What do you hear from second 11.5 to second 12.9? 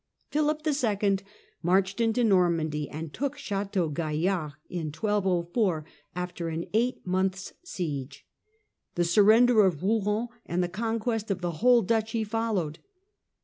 whole duchy followed.